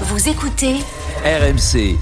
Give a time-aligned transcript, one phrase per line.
[0.00, 0.74] Vous écoutez
[1.24, 1.96] RMC.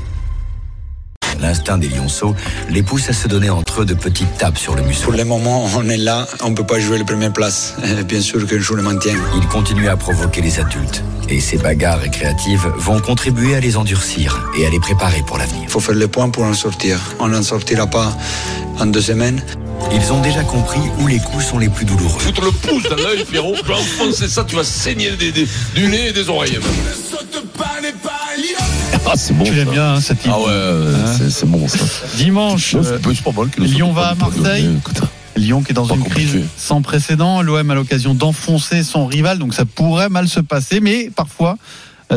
[1.40, 2.34] L'instinct des lionceaux
[2.70, 5.04] les pousse à se donner entre eux de petites tapes sur le museau.
[5.04, 7.74] Pour le moment, on est là, on ne peut pas jouer les premières places.
[8.08, 9.16] Bien sûr que je le maintiens.
[9.36, 11.04] Il continue à provoquer les adultes.
[11.28, 15.60] Et ces bagarres récréatives vont contribuer à les endurcir et à les préparer pour l'avenir.
[15.64, 16.98] Il faut faire le point pour en sortir.
[17.18, 18.16] On n'en sortira pas
[18.80, 19.42] en deux semaines.
[19.90, 22.18] Ils ont déjà compris où les coups sont les plus douloureux.
[22.20, 23.54] Foutre le pouce dans l'œil, Pierrot.
[23.62, 26.58] Tu vas enfoncer ça, tu vas saigner des- des- du nez et des oreilles.
[29.04, 29.44] Ah, c'est bon.
[29.44, 31.78] Tu l'aimes bien, hein, cette Ah ouais, Hein c'est- bon ça.
[32.16, 32.98] Dimanche, euh,
[33.58, 34.14] Lyon va à.
[34.14, 34.68] Marseille.
[34.78, 35.00] Écoute,
[35.36, 36.28] Lyon qui est dans Pas une compliqué.
[36.28, 37.42] crise sans précédent.
[37.42, 40.80] L'OM a l'occasion d'enfoncer son rival, donc ça pourrait mal se passer.
[40.80, 41.56] Mais parfois,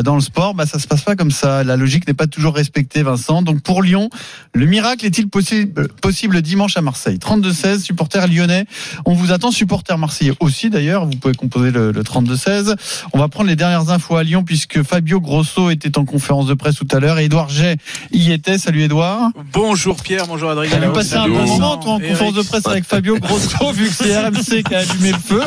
[0.02, 1.64] dans le sport, bah, ça se passe pas comme ça.
[1.64, 3.42] La logique n'est pas toujours respectée, Vincent.
[3.42, 4.10] Donc pour Lyon,
[4.54, 7.18] le miracle est-il possible, possible dimanche à Marseille?
[7.18, 8.66] 32-16, supporters lyonnais.
[9.04, 11.06] On vous attend, supporters marseillais aussi d'ailleurs.
[11.06, 12.76] Vous pouvez composer le, le 32-16.
[13.12, 16.54] On va prendre les dernières infos à Lyon puisque Fabio Grosso était en conférence de
[16.54, 17.76] presse tout à l'heure et Edouard J
[18.12, 18.58] y était.
[18.58, 19.30] Salut Edouard.
[19.52, 20.70] Bonjour Pierre, bonjour Adrien.
[20.70, 22.12] T'as vu passer un bon moment, toi, en Eric.
[22.12, 25.42] conférence de presse avec Fabio Grosso, vu que c'est RMC qui a allumé le feu.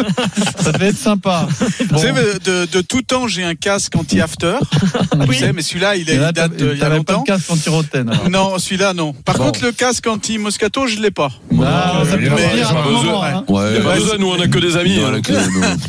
[0.59, 1.47] Ça devait être sympa.
[1.91, 4.39] Vous savez, de, de tout temps, j'ai un casque anti-after.
[4.44, 7.22] Vous savez, mais celui-là, il, est- là, il date il y a t'avais pas longtemps.
[7.22, 8.09] de casque anti-rotaine.
[8.09, 8.30] alors.
[8.30, 9.14] Non, celui-là, non.
[9.14, 9.46] Par Bon.
[9.46, 11.30] contre, le casque anti-moscato, je l'ai pas.
[11.64, 13.23] Ah, ça peut est là, tomber à tout moment.
[13.23, 13.44] hein.
[14.20, 15.00] Nous, on a que des amis.
[15.00, 15.22] hein.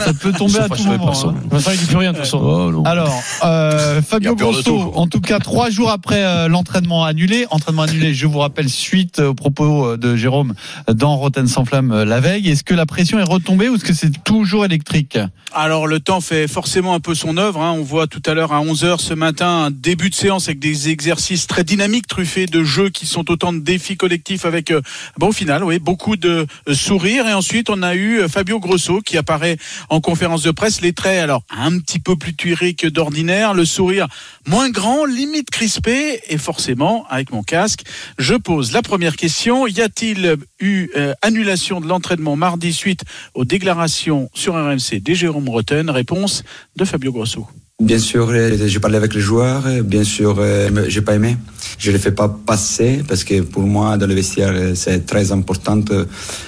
[0.05, 1.07] Ça peut tomber à tout moment.
[1.07, 1.37] personne.
[1.39, 1.49] hein.
[1.51, 2.39] Vincent, il dit plus rien de toute façon.
[2.43, 2.85] Oh, non.
[2.85, 8.15] Alors, euh, Fabio Grosso, en tout cas, trois jours après euh, l'entraînement annulé, entraînement annulé,
[8.15, 10.55] je vous rappelle, suite aux propos euh, de Jérôme
[10.93, 13.93] dans Rotten sans flamme la veille, est-ce que la pression est retombée ou est-ce que
[13.95, 15.19] c'est toujours électrique?
[15.55, 17.61] Alors, le temps fait forcément un peu son œuvre.
[17.61, 17.75] hein.
[17.77, 21.47] On voit tout à l'heure à 11h ce matin début de séance avec des exercices
[21.47, 24.81] très dynamiques, truffés de jeux qui sont autant de défis collectifs avec, euh,
[25.19, 27.29] bon, au final, oui, beaucoup de euh, sourires.
[27.29, 29.59] Et ensuite, on a eu euh, Fabio Grosso qui apparaît
[29.91, 30.81] en conférence de presse.
[30.81, 33.53] Les traits, alors, un petit peu plus tuérés que d'ordinaire.
[33.53, 34.09] Le sourire
[34.47, 36.21] moins grand, limite crispé.
[36.29, 37.83] Et forcément, avec mon casque,
[38.19, 39.67] je pose la première question.
[39.67, 40.89] Y a-t-il eu
[41.21, 43.03] annulation de l'entraînement mardi suite
[43.35, 45.91] aux déclarations sur RMC des Jérôme Rotten?
[45.91, 46.43] Réponse
[46.77, 47.47] de Fabio Grosso.
[47.81, 49.67] Bien sûr, euh, j'ai parlé avec les joueurs.
[49.67, 51.39] euh, Bien sûr, euh, j'ai pas aimé.
[51.79, 55.33] Je ne les fais pas passer parce que pour moi, dans le vestiaire, c'est très
[55.33, 55.81] important.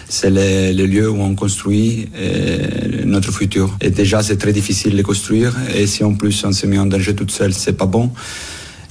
[0.07, 2.11] C'est le, lieu où on construit
[3.07, 3.75] notre futur.
[3.81, 5.57] Et déjà, c'est très difficile de construire.
[5.75, 8.11] Et si en plus on se met en danger toute seule, c'est pas bon.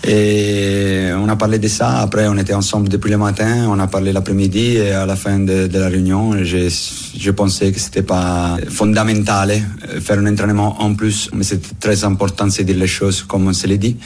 [0.07, 1.99] Et on a parlé de ça.
[1.99, 3.67] Après, on était ensemble depuis le matin.
[3.69, 8.01] On a parlé l'après-midi et à la fin de, la réunion, je, pensais que c'était
[8.01, 12.87] pas fondamental euh, faire un entraînement en plus, mais c'est très important de dire les
[12.87, 13.97] choses comme on se les dit.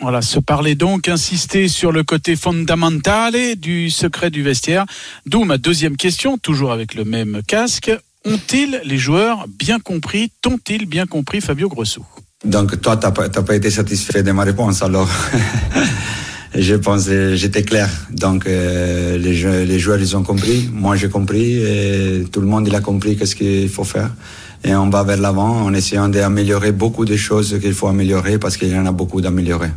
[0.00, 4.84] Voilà, se parler donc, insister sur le côté fondamentale du secret du vestiaire.
[5.24, 7.90] D'où ma deuxième question, toujours avec le même casque.
[8.26, 12.04] Ont-ils, les joueurs, bien compris, t'ont-ils bien compris Fabio Grosso?
[12.46, 15.08] Donc toi, t'as pas, t'as pas été satisfait de ma réponse alors.
[16.58, 17.88] Je pense que j'étais clair.
[18.10, 22.46] Donc euh, les, jeux- les joueurs ils ont compris, moi j'ai compris, et tout le
[22.46, 24.10] monde il a compris qu'est-ce qu'il faut faire.
[24.64, 28.56] Et on va vers l'avant en essayant d'améliorer beaucoup de choses qu'il faut améliorer parce
[28.56, 29.68] qu'il y en a beaucoup d'améliorer.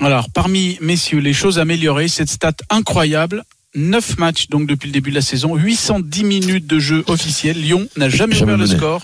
[0.00, 3.42] Alors, parmi messieurs, les choses améliorées, cette stat incroyable.
[3.74, 7.60] 9 matchs donc depuis le début de la saison, 810 minutes de jeu officiel.
[7.60, 9.02] Lyon n'a jamais, ouvert le score,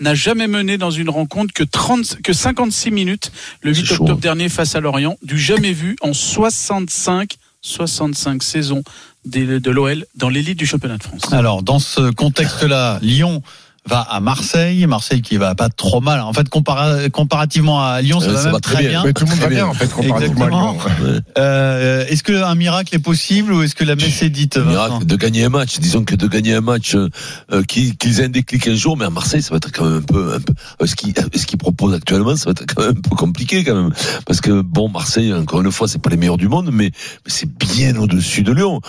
[0.00, 3.32] n'a jamais mené dans une rencontre que 30, que 56 minutes
[3.62, 4.22] le 8 C'est chaud, octobre hein.
[4.22, 8.82] dernier face à Lorient, du jamais vu en 65 65 saisons
[9.24, 11.32] de, de l'OL dans l'élite du championnat de France.
[11.32, 13.42] Alors, dans ce contexte-là, Lyon
[13.86, 16.20] va à Marseille, Marseille qui va pas trop mal.
[16.20, 18.90] En fait, compara- comparativement à Lyon, ça Euh, va ça même va très très bien.
[18.90, 19.02] bien.
[19.04, 20.78] Mais tout le monde va Très bien en fait comparativement à Lyon.
[21.02, 21.18] Ouais.
[21.38, 25.06] Euh, est-ce qu'un miracle est possible ou est-ce que la messe est dite Vincent miracle
[25.06, 25.78] de gagner un match.
[25.80, 27.08] Disons que de gagner un match, euh,
[27.52, 29.98] euh, qu'ils aient un déclic un jour, mais à Marseille, ça va être quand même
[29.98, 32.82] un peu, un peu euh, ce qu'ils ce qu'ils proposent actuellement, ça va être quand
[32.86, 33.90] même un peu compliqué quand même,
[34.26, 37.30] parce que bon, Marseille, encore une fois, c'est pas les meilleurs du monde, mais, mais
[37.30, 38.80] c'est bien au-dessus de Lyon.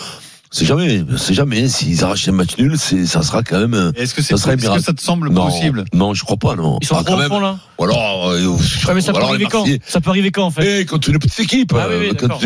[0.51, 1.67] C'est jamais, c'est jamais.
[1.67, 3.73] S'ils arrachent un match nul, c'est, ça sera quand même.
[3.73, 6.23] euh, Est-ce que, c'est Ça serait est-ce que ça te semble non, possible non, je
[6.23, 6.77] crois pas, non.
[6.81, 7.27] Ils sont Ah, quand même.
[7.27, 7.57] fond là.
[7.77, 8.45] Ou alors, euh,
[8.87, 9.65] Ouais, mais ça peut arriver quand.
[9.85, 11.73] Ça peut arriver quand en fait Eh, contre une petite équipe.
[11.77, 12.39] Ah oui, oui, quand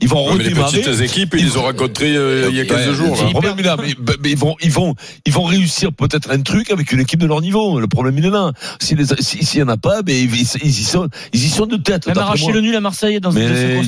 [0.00, 0.80] ils vont Ouais, mais les redémarrer.
[0.80, 3.16] petites équipes, ils les ont rencontrés euh, il y a 15 Ouais, jours.
[3.16, 3.22] là.
[3.24, 4.94] Le problème il est là, mais, mais ils vont, ils vont,
[5.26, 7.78] ils vont réussir peut-être un truc avec une équipe de leur niveau.
[7.78, 8.52] Le problème il est là.
[8.80, 10.34] S'il si, si, s'il y en a pas, ben ils,
[10.64, 12.06] ils, y sont, ils y sont de tête.
[12.08, 13.46] Même arracher le nul à Marseille dans mais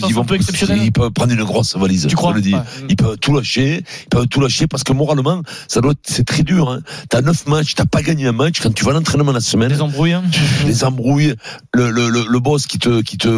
[0.09, 0.81] ils vont un peu exceptionnelles.
[0.85, 2.05] Ils peuvent prendre une grosse valise.
[2.05, 2.55] Tu je crois te le dis.
[2.89, 6.25] Ils peuvent, tout tout lâcher, ils peuvent tout lâcher parce que moralement, ça doit, c'est
[6.27, 6.69] très dur.
[6.71, 6.81] Hein.
[7.09, 9.71] T'as neuf matchs, t'as pas gagné un match quand tu vas à l'entraînement la semaine.
[9.71, 10.12] Les embrouilles.
[10.12, 10.23] hein.
[10.67, 11.35] les embrouilles,
[11.75, 13.29] le, le, le, le boss qui te, qui te,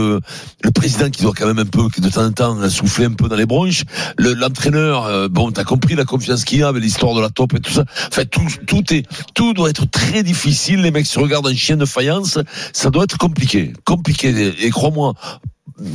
[0.62, 3.28] le président qui doit quand même un peu, de temps en temps, souffler un peu
[3.28, 3.82] dans les bronches,
[4.16, 7.30] le- l'entraîneur, euh, bon, t'as compris la confiance qu'il y a avec l'histoire de la
[7.30, 7.84] top et tout ça.
[8.08, 10.80] Enfin, tout, tout est, tout doit être très difficile.
[10.80, 12.38] Les mecs se regardent en chien de faïence.
[12.72, 14.54] Ça doit être compliqué, compliqué.
[14.64, 15.14] Et crois-moi,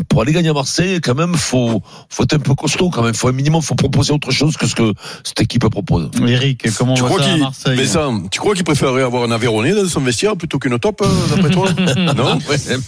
[0.09, 3.13] pour aller gagner à Marseille, quand même, faut, faut être un peu costaud quand même.
[3.13, 4.93] Faut un minimum, faut proposer autre chose que ce que
[5.23, 6.09] cette équipe propose.
[6.27, 9.03] Eric, comment Tu on crois voit ça à Marseille mais ça, tu crois qu'il préférerait
[9.03, 12.39] avoir un Aveyronais dans son vestiaire plutôt qu'une top, euh, d'après toi Non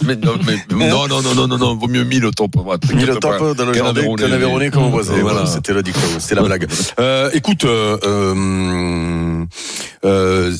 [0.04, 2.56] mais non, mais- non, non, non, non, non, non, vaut mieux 1000 au top.
[2.56, 3.38] ouais, Mis le t'inquiète pas.
[3.38, 5.14] top dans le jardin qu'un Aveyronais comme voisin.
[5.20, 5.46] Voilà, voilà.
[5.50, 6.66] c'était dicton, c'était la blague.
[6.98, 9.44] Euh, écoute, euh, euh,
[10.04, 10.56] euh,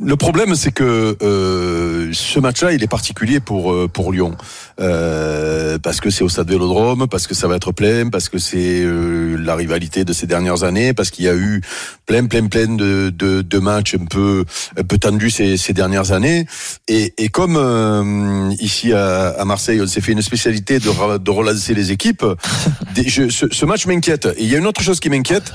[0.00, 4.36] le problème, c'est que euh, ce match-là, il est particulier pour euh, pour Lyon,
[4.80, 8.38] euh, parce que c'est au stade Vélodrome, parce que ça va être plein, parce que
[8.38, 11.62] c'est euh, la rivalité de ces dernières années, parce qu'il y a eu
[12.06, 14.44] plein, plein, plein de, de, de matchs un peu
[14.78, 16.46] un peu tendus ces, ces dernières années.
[16.88, 21.30] Et, et comme euh, ici à, à Marseille, on s'est fait une spécialité de, de
[21.30, 22.24] relancer les équipes,
[22.94, 24.26] des- je- ce, ce match m'inquiète.
[24.36, 25.52] Et il y a une autre chose qui m'inquiète,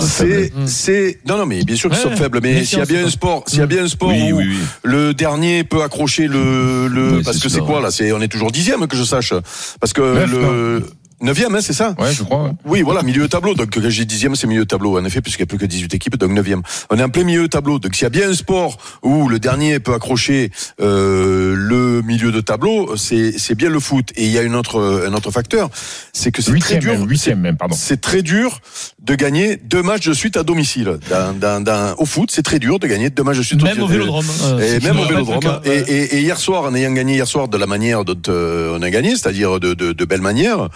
[0.00, 2.84] c'est c'est non non mais bien sûr qu'ils Ouais, sont faibles, mais s'il y a
[2.86, 4.58] bien un sport, s'il y a bien un sport Oui, où oui, oui.
[4.84, 8.50] le dernier peut accrocher le le parce que c'est quoi là, c'est on est toujours
[8.50, 9.32] dixième que je sache,
[9.80, 10.82] parce que le
[11.22, 11.94] Neuvième, hein, c'est ça?
[12.00, 12.42] Ouais, je crois.
[12.42, 12.50] ouais.
[12.64, 13.54] Oui, voilà, milieu de tableau.
[13.54, 15.66] Donc, quand j'ai dixième, c'est milieu de tableau, en effet, puisqu'il n'y a plus que
[15.66, 16.62] 18 équipes, donc neuvième.
[16.90, 17.78] On est en plein milieu de tableau.
[17.78, 20.50] Donc, s'il y a bien un sport où le dernier peut accrocher
[20.80, 24.10] euh, le milieu de tableau, c'est c'est bien le foot.
[24.16, 25.70] Et il y a une autre, un autre facteur,
[26.12, 27.00] c'est que c'est très dur.
[27.06, 27.76] huitième même, pardon.
[27.78, 28.58] C'est très dur
[29.04, 30.98] de gagner deux matchs de suite à domicile.
[31.10, 33.82] Dans, dans, dans- au foot, c'est très dur de gagner deux matchs de suite Même
[33.82, 34.24] au Vélodrome.
[34.44, 35.40] euh, et même au Vélodrome.
[35.40, 35.60] cas.
[35.64, 38.76] Et, et- et hier soir, en ayant gagné hier soir de la manière dont euh,
[38.78, 40.68] on a gagné, c'est-à-dire de, de, de belle manière,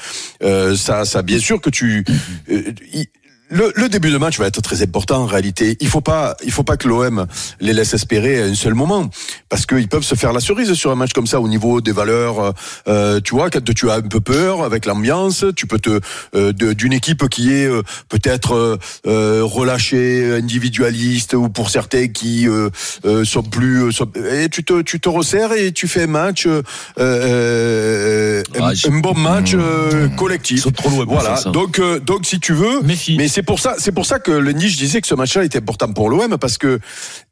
[0.43, 2.05] euh, ça, ça, bien sûr que tu.
[2.51, 2.63] euh,
[2.93, 3.07] il-
[3.49, 5.77] le, le début de match va être très important en réalité.
[5.81, 7.27] Il faut pas, il faut pas que l'OM
[7.61, 9.09] les laisse espérer à un seul moment,
[9.49, 11.93] parce qu'ils peuvent se faire la cerise sur un match comme ça au niveau des
[11.93, 12.55] valeurs.
[12.89, 16.01] euh, tu vois, quand tu as un peu peur avec l'ambiance, tu peux te
[16.35, 18.77] euh, d'une équipe qui est euh, peut-être euh,
[19.07, 22.71] euh, relâchée, individualiste, ou pour certains qui euh,
[23.05, 26.07] euh, sont plus, euh, sont- et tu te tu te resserres et tu fais un
[26.09, 26.63] match, euh,
[26.99, 30.67] euh, un, Ah, je- un bon match euh, collectif.
[30.75, 31.37] Trop loin Voilà.
[31.37, 31.51] ça.
[31.51, 33.17] Donc euh, donc si tu veux, Méfie.
[33.17, 35.59] mais c'est pour ça, c'est pour ça que Lenny, je disais que ce match-là était
[35.59, 36.81] important pour l'OM parce que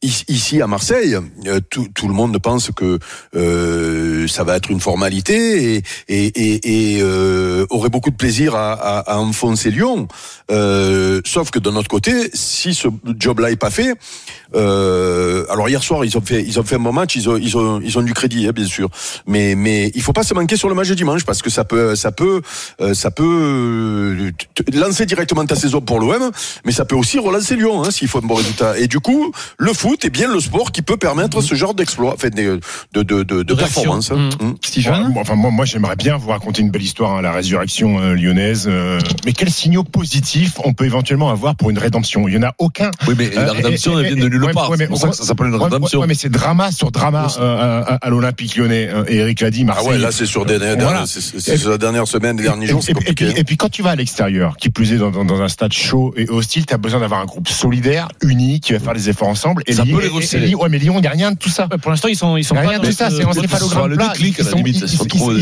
[0.03, 1.17] ici, à Marseille,
[1.47, 2.99] euh, tout, le monde pense que
[3.35, 10.07] euh, ça va être une formalité et, euh, aurait beaucoup de plaisir à enfoncer Lyon.
[10.51, 13.95] Euh, sauf que de notre côté, si ce job-là est pas fait,
[14.55, 17.37] euh, alors hier soir ils ont fait ils ont fait un bon match, ils ont
[17.37, 18.89] ils ont ils ont du crédit hein, bien sûr,
[19.27, 21.65] mais mais il faut pas se manquer sur le match de dimanche parce que ça
[21.65, 22.41] peut ça peut
[22.81, 24.31] euh, ça peut euh,
[24.73, 26.31] lancer directement ta saison pour l'OM,
[26.65, 28.79] mais ça peut aussi relancer Lyon hein, s'il faut un bon résultat.
[28.79, 32.15] Et du coup, le foot est bien le sport qui peut permettre ce genre d'exploit,
[32.15, 32.61] enfin de
[32.93, 34.11] de de, de, performance.
[34.11, 34.31] hein.
[34.41, 34.45] Mm.
[34.47, 34.55] Mm.
[34.65, 37.99] Stephen Moi, Enfin, moi, moi j'aimerais bien vous raconter une belle histoire, hein, la résurrection
[38.01, 38.67] euh, lyonnaise.
[38.69, 42.29] euh, mais quels signaux positifs on peut éventuellement avoir pour une rédemption?
[42.29, 42.91] Il y en a aucun.
[43.09, 44.71] Oui, mais Euh, la rédemption, et- elle vient de nulle ouais, part.
[44.71, 46.01] ouais, mais c'est pour ça on- que ça s'appelle une Ouais, rédemption.
[46.01, 48.89] ouais, mais c'est drama sur drama euh, à, à l'Olympique lyonnais.
[48.93, 49.89] euh, Et Eric l'a dit, Ah Marseille.
[49.89, 51.05] ouais, là c'est sur des, Voilà.
[51.07, 53.83] c'est- sur la dernière semaine, les derniers jours, c'est et, puis, et puis quand tu
[53.83, 56.75] vas à l'extérieur, qui plus est dans, dans- dans un stade chaud et hostile, tu
[56.75, 59.63] as besoin d'avoir un groupe solidaire, uni, qui va faire les efforts ensemble.
[59.67, 61.49] Et Ça Lyon- peut les et- ouais, mais Lyon, il n'y a rien de tout
[61.51, 61.69] ça.
[61.71, 64.45] Ouais, pour l'instant, ils sont, ils sont rien de ça, ce- c'est le déclic, Ils
[64.45, 64.51] sont,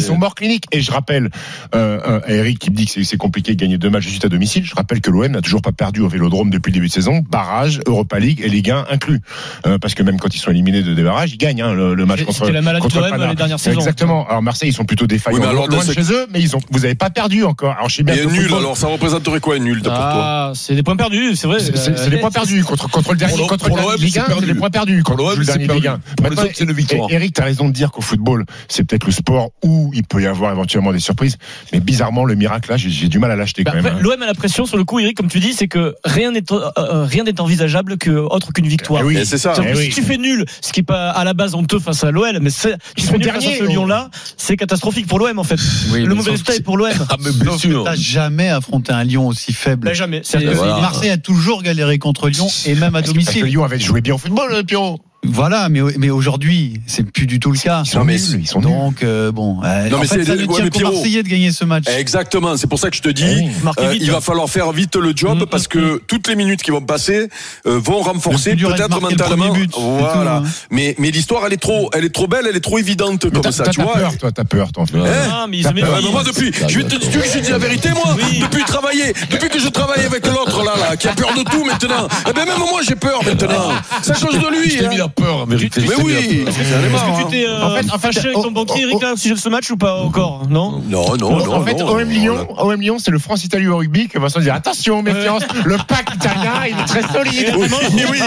[0.06, 0.64] ça euh, morts cliniques.
[0.72, 1.30] Et je rappelle,
[1.74, 4.06] euh, euh, à Eric qui me dit que c'est- c'est compliqué de gagner deux matchs
[4.08, 4.64] juste à domicile.
[4.64, 7.22] Je rappelle que l'OM n'a toujours pas perdu au Vélodrome depuis le début de saison,
[7.30, 9.20] barrage, Europa League et Ligue 1 inclus.
[9.66, 11.94] Euh, parce que même quand ils sont éliminés de des barrages, ils gagnent hein, le,
[11.94, 12.50] le match C'était contre.
[12.50, 13.78] la maladie contre de les dernières saisons.
[13.80, 14.26] Exactement.
[14.28, 16.40] Alors Marseille, ils sont plutôt défaillants Oui, mais alors, loin de ce- chez eux, mais
[16.40, 17.74] ils ont, vous n'avez pas perdu encore.
[17.76, 20.74] Alors je sais bien Et nul, alors ça représenterait quoi nul pour toi Ah, c'est
[20.74, 21.58] des points perdus, c'est vrai.
[21.60, 24.24] c'est Euh, des points perdus contre, contre le dernier, contre le dernier Ligue c'est 1,
[24.40, 25.02] c'est des points perdus.
[25.02, 25.74] Contre l'OM, le c'est dernier.
[25.74, 25.98] Ligue 1.
[25.98, 27.10] Pour les Maintenant, autres, c'est une victoire.
[27.10, 30.04] et- Eric, tu as raison de dire qu'au football, c'est peut-être le sport où il
[30.04, 31.36] peut y avoir éventuellement des surprises.
[31.72, 33.94] Mais bizarrement, le miracle, là, j'ai du mal à l'acheter Bah, quand même.
[33.94, 33.98] hein.
[34.00, 36.42] L'OM a la pression sur le coup, Eric, comme tu dis, c'est que rien n'est
[36.52, 39.02] euh, euh, rien n'est envisageable que autre qu'une victoire.
[39.02, 39.16] Eh oui.
[39.18, 39.54] Et c'est ça.
[39.58, 39.88] Eh si oui.
[39.90, 42.50] tu fais nul, ce qui est pas à la base honteux face à l'OL, mais
[42.50, 43.64] c'est, tu fais sont nul face à derniers, ce.
[43.64, 45.58] Lyon-là, c'est catastrophique pour l'OM en fait.
[45.92, 46.90] Oui, le mauvais résultat est pour l'OM.
[47.08, 47.84] Ah, mais bien Sauf que sûr.
[47.84, 49.92] t'as jamais affronté un Lyon aussi faible.
[49.94, 50.22] Jamais.
[50.54, 50.80] Voilà.
[50.80, 53.44] Marseille a toujours galéré contre Lyon et même à que- parce que domicile.
[53.44, 55.00] Lyon avait joué bien au football, euh, Pierrot.
[55.24, 57.82] Voilà, mais, mais aujourd'hui, c'est plus du tout le cas.
[57.84, 58.60] Ils sont Non, mais nuls, ils sont.
[58.60, 59.62] Donc, euh, bon.
[59.62, 60.92] euh, Non, en mais fait, c'est ça ne tient qu'aux.
[60.92, 61.84] Marseillais de gagner ce match.
[61.96, 63.48] Exactement, c'est pour ça que je te dis, Oui,
[63.78, 64.02] euh, vite.
[64.02, 66.80] il va falloir faire vite le job Mm, parce que toutes les minutes qui vont
[66.80, 67.28] passer
[67.66, 69.52] euh, vont renforcer peut-être mentalement.
[69.52, 70.40] but, voilà.
[70.40, 70.50] tout, hein.
[70.72, 73.30] Mais mais l'histoire elle est trop elle est trop belle, elle est trop évidente Mais
[73.30, 73.94] comme t'as- ça, t'as tu t'as vois.
[73.94, 74.84] peur, toi, t'as peur, toi.
[74.92, 76.02] Hein Ah, mais T'as peur.
[76.10, 79.60] Moi depuis, je vais te je te dise la vérité moi, depuis travailler, depuis que
[79.60, 82.08] je travaille avec l'autre là là, qui a peur de tout maintenant.
[82.28, 83.70] Eh ben même moi j'ai peur maintenant.
[84.02, 84.78] C'est à cause de lui.
[85.18, 85.22] Hein.
[85.24, 85.46] peur.
[85.46, 86.44] Mais mis oui.
[86.46, 87.24] Est-ce que hein.
[87.24, 89.12] tu t'es euh, En fait, en fait, fâché avec oh, ton banquier, oh, Eric, là,
[89.12, 91.54] au sujet de ce match ou pas encore Non Non non non.
[91.54, 92.46] en fait, OM Lyon.
[92.58, 96.52] OM Lyon, c'est le France-Italie au rugby que Vincent dit attention, méfiance, le pack italien,
[96.70, 97.54] il est très solide.
[97.56, 98.20] Oui, oui.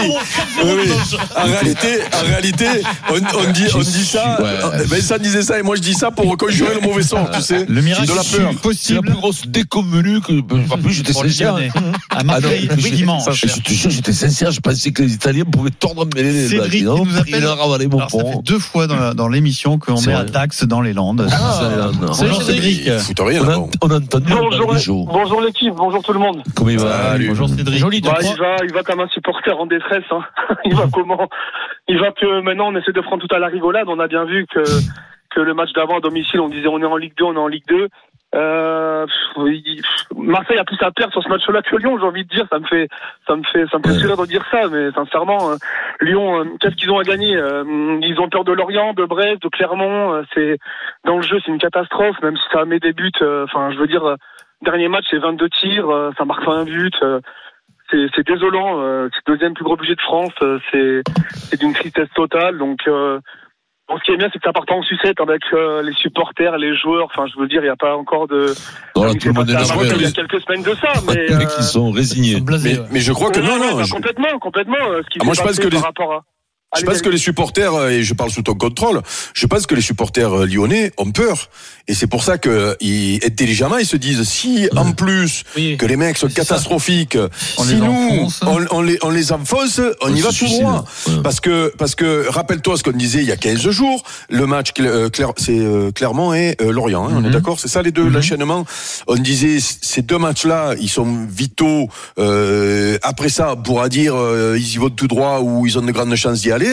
[1.36, 2.66] En réalité, en réalité,
[3.10, 4.40] on, on dit, on dit ça.
[4.40, 4.46] Ouais.
[4.46, 7.40] euh, Vincent disait ça et moi je dis ça pour conjurer le mauvais sort, tu
[7.40, 7.64] sais.
[7.68, 8.24] Le miracle de la peur.
[8.30, 10.32] C'est la possible plus grosse déconvenue que.
[10.72, 11.54] En plus, j'étais sincère.
[11.54, 11.70] Lyonnais.
[12.10, 13.24] À Ah Marseille, oui, dimanche.
[13.32, 14.50] Je te jure, j'étais sincère.
[14.50, 16.96] Je pensais que les Italiens pouvaient tordre mêler les Blagues.
[16.96, 17.88] qui nous appelle.
[17.88, 20.22] mon Alors, ça fait deux fois dans, la- dans l'émission qu'on C'est met vrai.
[20.22, 21.26] un taxe dans les Landes.
[21.28, 22.42] Salut, Bonjour Cédric.
[22.44, 22.80] Cédric.
[22.86, 23.42] Ils foutent rien
[23.82, 24.00] On le
[24.50, 26.42] Bonjour, bonjour l'équipe, bonjour tout le monde.
[26.54, 27.28] Comment il va Salut.
[27.28, 27.78] Bonjour Cédric.
[27.78, 30.04] Joli, de Bah, il va, il va comme un supporter en détresse.
[30.10, 30.20] Hein.
[30.64, 31.28] il va comment?
[31.88, 33.86] Il va que maintenant on essaie de prendre tout à la rigolade.
[33.88, 34.60] On a bien vu que
[35.34, 37.38] que le match d'avant à domicile, on disait on est en Ligue 2, on est
[37.38, 37.88] en Ligue 2.
[38.34, 39.06] Euh,
[40.16, 42.46] Marseille a plus à perdre sur ce match-là que Lyon, j'ai envie de dire.
[42.50, 42.88] Ça me fait,
[43.26, 45.56] ça me fait, ça me fait sourire de dire ça, mais sincèrement, euh,
[46.00, 47.64] Lyon, euh, qu'est-ce qu'ils ont à gagner Euh,
[48.02, 50.22] Ils ont peur de Lorient, de Brest, de Clermont.
[50.34, 50.58] c'est
[51.04, 52.20] dans le jeu, c'est une catastrophe.
[52.22, 53.12] Même si ça met des buts.
[53.20, 54.16] Enfin, je veux dire,
[54.62, 56.94] dernier match, c'est 22 tirs, ça marque pas un but.
[57.90, 59.08] c'est c'est désolant.
[59.12, 60.34] C'est le deuxième plus gros budget de France.
[60.72, 61.02] c'est
[61.32, 62.58] c'est d'une tristesse totale.
[62.58, 62.80] Donc,
[63.88, 66.56] bon, ce qui est bien, c'est que ça part en sucette avec euh, les supporters,
[66.58, 67.06] les joueurs.
[67.06, 68.52] Enfin, je veux dire, il n'y a pas encore de.
[68.96, 69.52] Non, là, comme tout le monde est.
[69.54, 71.26] Marseille Il y a quelques semaines de ça, mais.
[71.28, 72.40] les mecs, euh, ils sont résignés.
[72.40, 73.76] Mais, mais je crois que ouais, non, ouais, non.
[73.76, 74.76] bah, je- complètement, complètement.
[74.90, 76.24] euh, ce qui Ah, moi, je pense que les- par rapport à.
[76.78, 79.00] Je pense que les supporters, euh, et je parle sous ton contrôle,
[79.34, 81.48] je pense que les supporters euh, lyonnais ont peur.
[81.88, 85.76] Et c'est pour ça que, ils, intelligemment, ils se disent, si en plus Oui.
[85.78, 87.16] que les mecs sont catastrophiques,
[87.56, 87.92] On si les nous,
[88.24, 88.40] enfonce.
[88.42, 90.84] on, on les, on les enfonce, on y va tout droit.
[91.06, 91.14] Ouais.
[91.22, 94.72] Parce que, parce que, rappelle-toi ce qu'on disait il y a 15 jours, le match,
[94.80, 97.32] euh, c'est euh, Clermont et euh, Lorient, hein, on est Mhm.
[97.32, 98.12] d'accord C'est ça les deux, Mhm.
[98.14, 98.66] l'enchaînement
[99.06, 101.88] On disait, ces deux matchs-là, ils sont vitaux.
[102.18, 105.82] Euh, après ça, on pourra dire, euh, ils y vont tout droit ou ils ont
[105.82, 106.65] de grandes chances d'y aller.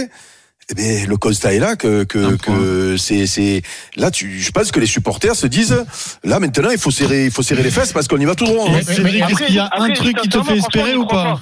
[0.70, 3.62] Eh bien, le constat est là que que, que c'est c'est
[3.98, 5.84] là tu je pense que les supporters se disent
[6.24, 8.46] là maintenant il faut serrer il faut serrer les fesses parce qu'on y va tout
[8.46, 8.70] droit.
[8.70, 8.72] hein.
[8.76, 11.06] Mais- Cédric, mais- est-ce qu'il y a Après, un truc qui te fait espérer ou
[11.06, 11.42] pas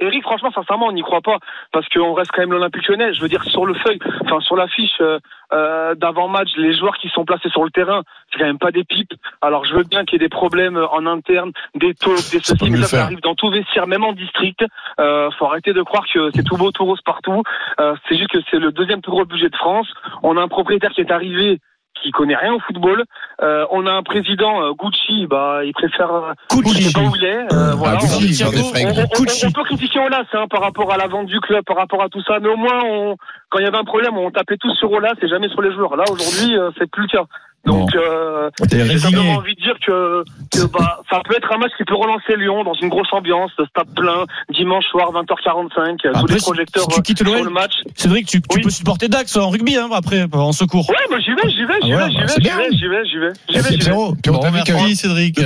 [0.00, 1.38] Eric, franchement, sincèrement, on n'y croit pas
[1.72, 3.12] parce qu'on reste quand même l'Olympique Lyonnais.
[3.14, 5.18] Je veux dire, sur le feuille, enfin sur l'affiche euh,
[5.52, 8.84] euh, d'avant-match, les joueurs qui sont placés sur le terrain, c'est quand même pas des
[8.84, 9.14] pipes.
[9.40, 12.70] Alors, je veux bien qu'il y ait des problèmes en interne, des taux, des ceci,
[12.70, 14.64] mais ça, ça arrive dans tout vestiaire, même en district.
[15.00, 17.42] Euh, faut arrêter de croire que c'est tout beau, tout rose partout.
[17.80, 19.88] Euh, c'est juste que c'est le deuxième plus gros budget de France.
[20.22, 21.60] On a un propriétaire qui est arrivé
[22.02, 23.04] qui connaît rien au football.
[23.42, 27.14] Euh, on a un président euh, Gucci, bah il préfère euh, je sais pas où
[27.16, 27.52] il est.
[27.52, 28.86] Euh, voilà, Ah, Gucci, on- on, fringues.
[28.96, 29.46] on- on- Gucci.
[29.46, 32.08] on peut critiquer Olas hein, par rapport à la vente du club, par rapport à
[32.08, 33.16] tout ça, mais au moins, on,
[33.50, 35.72] quand il y avait un problème, on tapait tous sur Olas et jamais sur les
[35.72, 35.96] joueurs.
[35.96, 37.24] Là, aujourd'hui, euh, c'est plus le cas.
[37.66, 41.84] Donc, euh, j'ai envie de dire que, que bah, ça peut être un match qui
[41.84, 44.24] peut relancer Lyon dans une grosse ambiance, stade plein,
[44.54, 47.72] dimanche soir 20h45, tous Après, les si- projecteurs si tu quittes euh, sur le match.
[47.94, 48.62] Cédric, tu, tu Oui.
[48.62, 50.88] peux supporter Dax en rugby hein, après, en secours.
[50.88, 52.70] Ouais, bah j'y vais, j'y vais, j'y Ah vais, j'y bah, vais, c'est j'y vais,
[52.72, 53.78] j'y vais, j'y vais, j'y vais.
[53.78, 55.38] Pierrot, Pierrot, que- Cédric.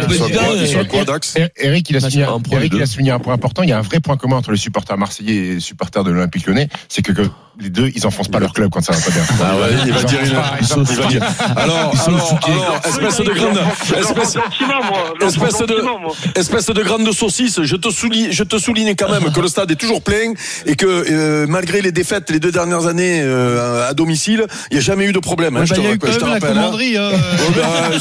[1.57, 3.63] Eric, il a souligné, un point, Eric, les il a souligné un point important.
[3.65, 6.11] Il y a un vrai point commun entre les supporters marseillais et les supporters de
[6.13, 6.69] l'Olympique lyonnais.
[6.89, 7.23] C'est que, que
[7.61, 9.23] les deux, ils enfoncent pas leur club quand ça va pas bien.
[9.43, 11.23] Ah ouais, il va dire.
[11.57, 12.53] Alors, alors, choqués.
[12.53, 13.59] alors, espèce de grande,
[13.99, 19.31] espèce, je de- espèce de grande saucisse, je te souligne, je te souligne quand même
[19.33, 20.33] que le stade est toujours plein
[20.67, 24.79] et que euh, malgré les défaites les deux dernières années euh, à domicile, il n'y
[24.79, 25.57] a jamais eu de problème.
[25.57, 26.59] hein, Ouais, je bah, te Il y a eu rappelle, je te même la rappelle,
[26.59, 26.63] hein.
[26.63, 26.97] commanderie.
[26.97, 27.11] hein.
[27.11, 27.99] Ouais,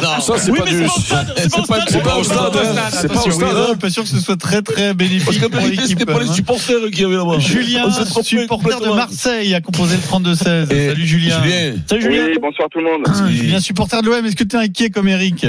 [0.00, 2.52] bah, ça c'est Oui, pas du, c'est pas au stade, c'est pas au stade,
[2.90, 3.74] c'est pas stade, hein.
[3.80, 5.86] pas sûr que ce soit très très bénéfique pour l'équipe.
[5.86, 6.32] c'était pas les hein.
[6.32, 7.38] supporters qui avaient là-bas.
[7.38, 8.46] Julien, supporter
[8.80, 8.92] de.
[8.92, 10.02] Marseille, a composé le
[10.34, 10.72] 32-16.
[10.72, 11.42] Et Salut Julien.
[11.42, 11.74] Julien.
[11.88, 12.24] Salut Julien.
[12.26, 13.02] Oui, bonsoir tout le monde.
[13.26, 15.46] Ah, Julien, supporter de l'OM, est-ce que tu es inquiet comme Eric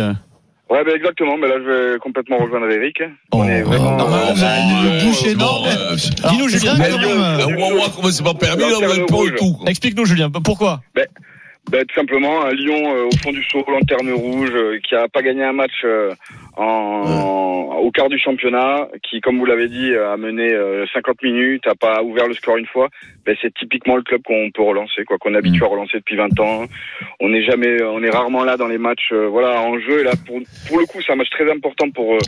[0.69, 1.37] Ouais, ben exactement.
[1.37, 2.97] Mais là, je vais complètement rejoindre Eric.
[3.31, 3.97] On est Oh, vraiment.
[3.97, 5.67] non, euh, vous avez une bouche énorme.
[5.67, 5.95] euh,
[6.31, 6.75] Dis-nous, Julien.
[6.75, 9.57] ouah comment c'est pas permis, là, on a peur de tout.
[9.67, 14.49] Explique-nous, Julien, pourquoi Ben, tout simplement, un Lyon euh, au fond du seau, lanterne rouge,
[14.53, 16.13] euh, qui a pas gagné un match euh,
[16.55, 21.67] en, au quart du championnat, qui, comme vous l'avez dit, a mené euh, 50 minutes,
[21.67, 22.89] a pas ouvert le score une fois,
[23.25, 26.15] ben c'est typiquement le club qu'on peut relancer, quoi, qu'on est habitué à relancer depuis
[26.15, 26.65] 20 ans.
[27.19, 30.01] On n'est jamais, on est rarement là dans les matchs, euh, voilà, en jeu.
[30.01, 32.19] Et là, pour, pour le coup, c'est un match très important pour euh,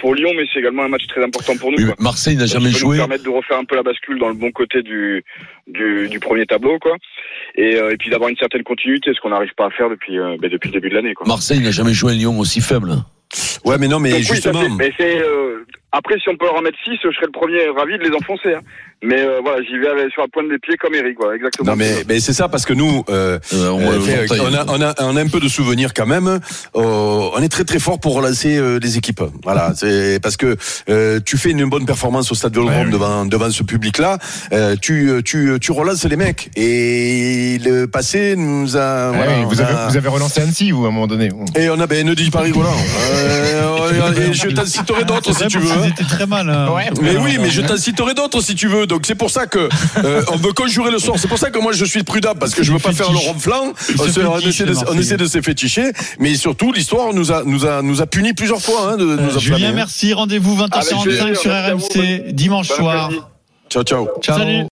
[0.00, 1.78] pour Lyon, mais c'est également un match très important pour nous.
[1.78, 1.94] Oui, quoi.
[1.98, 2.96] mais Marseille n'a jamais peut joué.
[2.96, 5.24] Nous permettre de refaire un peu la bascule dans le bon côté du
[5.66, 6.96] du, du premier tableau, quoi.
[7.56, 10.18] Et, euh, et puis d'avoir une certaine continuité, ce qu'on n'arrive pas à faire depuis
[10.18, 11.26] euh, ben, depuis le début de l'année, quoi.
[11.26, 12.90] Marseille n'a jamais joué un Lyon aussi faible.
[13.64, 14.60] Ouais, mais non, mais Donc oui, justement.
[14.60, 17.66] fait- mais c'est euh, après si on peut en mettre 6 je serais le premier
[17.68, 18.54] ravi de les enfoncer.
[18.54, 18.60] Hein.
[19.04, 21.70] Mais euh, voilà, j'y vais avec- sur la pointe des pieds comme Eric, quoi, exactement.
[21.72, 24.64] Non mais, mais c'est ça parce que nous euh, Euh, on, euh, fait, on, a,
[24.68, 26.26] on, a, on a un peu de souvenirs quand même.
[26.26, 26.40] Euh,
[27.36, 29.22] on est très très fort pour relancer euh, les équipes.
[29.42, 30.56] Voilà, c'est parce que
[30.88, 32.92] euh, tu fais une bonne performance au Stade Vélodrome Ouais, oui.
[32.92, 34.18] devant devant ce public-là.
[34.52, 39.10] Euh, tu tu tu relances les mecs et le passé nous a.
[39.10, 41.28] Ouais, voilà, vous, avez, a- vous avez relancé Annecy, vous, à un moment donné.
[41.56, 42.74] Et on a ben ne dis pas rigolant.
[43.12, 45.86] Euh, et je t'en citerai d'autres si Ouais, tu veux.
[45.88, 46.48] étaient très mal.
[46.48, 46.68] hein.
[47.02, 48.86] Mais oui, mais je t'en citerai d'autres si tu veux.
[48.94, 49.68] Donc c'est pour ça que
[50.04, 51.18] euh, on veut conjurer le sort.
[51.18, 53.18] C'est pour ça que moi je suis prudent parce que je veux pas faire le
[53.18, 53.72] ronflant.
[53.98, 57.42] On, se- on essaie de, on essaie de se féticher, mais surtout l'histoire nous a
[57.44, 58.92] nous a nous a punis plusieurs fois.
[58.92, 59.72] Hein, de, Euh, nous a Julien, hein.
[59.74, 60.12] merci.
[60.12, 61.50] Rendez-vous Avec 20h45 plaisir, sur.
[61.52, 63.10] RMC dimanche soir.
[63.68, 64.06] Ciao ciao.
[64.22, 64.38] Ciao.
[64.38, 64.62] Salut.